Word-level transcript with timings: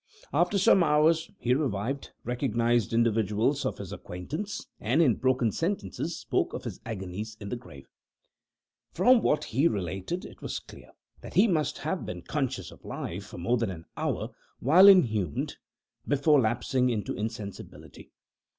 After 0.33 0.57
some 0.57 0.83
hours 0.83 1.29
he 1.37 1.53
revived, 1.53 2.09
recognized 2.23 2.91
individuals 2.91 3.67
of 3.67 3.77
his 3.77 3.93
acquaintance, 3.93 4.65
and, 4.79 4.99
in 4.99 5.13
broken 5.17 5.51
sentences 5.51 6.17
spoke 6.17 6.53
of 6.55 6.63
his 6.63 6.79
agonies 6.87 7.37
in 7.39 7.49
the 7.49 7.55
grave. 7.55 7.85
From 8.91 9.21
what 9.21 9.43
he 9.43 9.67
related, 9.67 10.25
it 10.25 10.41
was 10.41 10.57
clear 10.57 10.89
that 11.21 11.35
he 11.35 11.47
must 11.47 11.77
have 11.77 12.03
been 12.03 12.23
conscious 12.23 12.71
of 12.71 12.83
life 12.83 13.27
for 13.27 13.37
more 13.37 13.57
than 13.57 13.69
an 13.69 13.85
hour, 13.95 14.29
while 14.59 14.87
inhumed, 14.87 15.57
before 16.07 16.41
lapsing 16.41 16.89
into 16.89 17.13
insensibility. 17.13 18.11